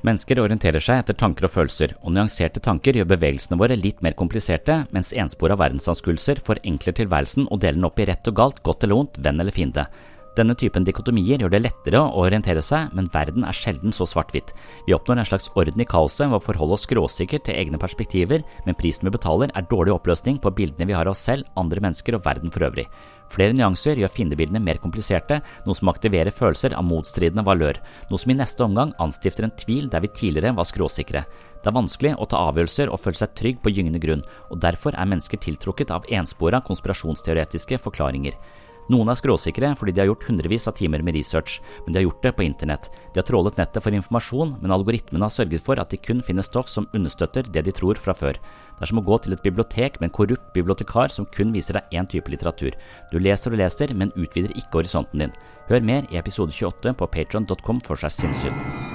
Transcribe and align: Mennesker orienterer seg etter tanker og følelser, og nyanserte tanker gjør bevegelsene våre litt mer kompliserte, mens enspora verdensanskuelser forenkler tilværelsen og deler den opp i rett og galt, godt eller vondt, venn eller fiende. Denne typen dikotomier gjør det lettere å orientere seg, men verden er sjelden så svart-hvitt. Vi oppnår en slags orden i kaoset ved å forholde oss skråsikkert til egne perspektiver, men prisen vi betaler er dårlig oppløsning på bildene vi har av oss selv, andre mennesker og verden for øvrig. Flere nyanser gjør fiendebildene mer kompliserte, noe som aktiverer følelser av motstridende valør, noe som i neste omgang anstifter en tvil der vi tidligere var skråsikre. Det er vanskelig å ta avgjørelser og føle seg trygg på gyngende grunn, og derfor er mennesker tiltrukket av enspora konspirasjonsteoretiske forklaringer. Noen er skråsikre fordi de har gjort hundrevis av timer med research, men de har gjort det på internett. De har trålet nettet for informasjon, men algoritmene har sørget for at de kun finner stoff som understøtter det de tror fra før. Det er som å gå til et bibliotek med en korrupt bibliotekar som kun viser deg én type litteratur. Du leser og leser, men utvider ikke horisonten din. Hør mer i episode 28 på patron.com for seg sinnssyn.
Mennesker 0.00 0.38
orienterer 0.40 0.80
seg 0.80 1.02
etter 1.02 1.16
tanker 1.20 1.44
og 1.44 1.52
følelser, 1.52 1.92
og 2.00 2.14
nyanserte 2.16 2.62
tanker 2.64 2.96
gjør 2.96 3.10
bevegelsene 3.10 3.58
våre 3.60 3.76
litt 3.76 3.98
mer 4.00 4.14
kompliserte, 4.16 4.78
mens 4.96 5.12
enspora 5.12 5.58
verdensanskuelser 5.60 6.40
forenkler 6.46 6.96
tilværelsen 6.96 7.50
og 7.50 7.60
deler 7.60 7.76
den 7.76 7.88
opp 7.90 8.00
i 8.00 8.06
rett 8.08 8.30
og 8.32 8.38
galt, 8.38 8.62
godt 8.64 8.86
eller 8.86 8.96
vondt, 8.96 9.20
venn 9.20 9.44
eller 9.44 9.52
fiende. 9.52 9.84
Denne 10.38 10.54
typen 10.56 10.86
dikotomier 10.86 11.42
gjør 11.42 11.52
det 11.52 11.60
lettere 11.66 12.00
å 12.00 12.24
orientere 12.24 12.62
seg, 12.64 12.94
men 12.96 13.10
verden 13.12 13.44
er 13.44 13.56
sjelden 13.56 13.92
så 13.92 14.06
svart-hvitt. 14.08 14.54
Vi 14.86 14.96
oppnår 14.96 15.20
en 15.20 15.28
slags 15.28 15.50
orden 15.58 15.82
i 15.82 15.88
kaoset 15.90 16.30
ved 16.30 16.38
å 16.38 16.44
forholde 16.44 16.78
oss 16.78 16.86
skråsikkert 16.88 17.44
til 17.48 17.60
egne 17.60 17.80
perspektiver, 17.82 18.46
men 18.64 18.78
prisen 18.78 19.10
vi 19.10 19.16
betaler 19.18 19.52
er 19.52 19.68
dårlig 19.68 19.92
oppløsning 19.98 20.40
på 20.40 20.54
bildene 20.56 20.88
vi 20.88 20.96
har 20.96 21.10
av 21.10 21.12
oss 21.12 21.26
selv, 21.28 21.50
andre 21.60 21.82
mennesker 21.84 22.16
og 22.16 22.24
verden 22.24 22.54
for 22.54 22.70
øvrig. 22.70 22.86
Flere 23.30 23.54
nyanser 23.54 24.00
gjør 24.00 24.10
fiendebildene 24.10 24.62
mer 24.62 24.80
kompliserte, 24.82 25.40
noe 25.66 25.78
som 25.78 25.90
aktiverer 25.92 26.34
følelser 26.34 26.74
av 26.74 26.86
motstridende 26.86 27.44
valør, 27.46 27.78
noe 28.10 28.18
som 28.18 28.32
i 28.32 28.38
neste 28.38 28.64
omgang 28.66 28.94
anstifter 29.02 29.46
en 29.46 29.54
tvil 29.54 29.86
der 29.92 30.02
vi 30.02 30.10
tidligere 30.16 30.56
var 30.58 30.66
skråsikre. 30.66 31.22
Det 31.60 31.68
er 31.70 31.76
vanskelig 31.76 32.16
å 32.16 32.26
ta 32.26 32.40
avgjørelser 32.48 32.90
og 32.90 33.02
føle 33.02 33.20
seg 33.20 33.36
trygg 33.38 33.60
på 33.62 33.74
gyngende 33.76 34.00
grunn, 34.02 34.24
og 34.50 34.62
derfor 34.64 34.96
er 34.96 35.10
mennesker 35.12 35.38
tiltrukket 35.38 35.92
av 35.94 36.08
enspora 36.10 36.62
konspirasjonsteoretiske 36.66 37.78
forklaringer. 37.84 38.34
Noen 38.90 39.10
er 39.12 39.18
skråsikre 39.18 39.70
fordi 39.78 39.92
de 39.94 40.02
har 40.02 40.08
gjort 40.10 40.26
hundrevis 40.26 40.66
av 40.66 40.74
timer 40.78 41.04
med 41.06 41.14
research, 41.14 41.60
men 41.84 41.94
de 41.94 42.00
har 42.00 42.08
gjort 42.08 42.24
det 42.24 42.32
på 42.34 42.42
internett. 42.42 42.88
De 43.14 43.20
har 43.20 43.28
trålet 43.28 43.60
nettet 43.60 43.84
for 43.84 43.94
informasjon, 43.94 44.56
men 44.58 44.74
algoritmene 44.74 45.28
har 45.28 45.34
sørget 45.34 45.62
for 45.62 45.78
at 45.78 45.94
de 45.94 46.00
kun 46.00 46.24
finner 46.26 46.46
stoff 46.46 46.70
som 46.72 46.88
understøtter 46.96 47.46
det 47.46 47.64
de 47.68 47.76
tror 47.76 48.00
fra 48.00 48.16
før. 48.16 48.40
Det 48.40 48.82
er 48.82 48.90
som 48.90 48.98
å 48.98 49.06
gå 49.06 49.20
til 49.22 49.36
et 49.36 49.46
bibliotek 49.46 50.00
med 50.00 50.10
en 50.10 50.16
korrupt 50.18 50.50
bibliotekar 50.56 51.14
som 51.14 51.28
kun 51.30 51.54
viser 51.54 51.78
deg 51.78 52.00
én 52.00 52.10
type 52.10 52.32
litteratur. 52.32 52.74
Du 53.12 53.20
leser 53.22 53.54
og 53.54 53.62
leser, 53.62 53.94
men 53.94 54.14
utvider 54.16 54.56
ikke 54.56 54.80
horisonten 54.80 55.26
din. 55.26 55.36
Hør 55.70 55.86
mer 55.86 56.08
i 56.10 56.18
episode 56.18 56.56
28 56.56 56.96
på 56.98 57.12
patron.com 57.14 57.84
for 57.86 58.00
seg 58.00 58.16
sinnssyn. 58.16 58.89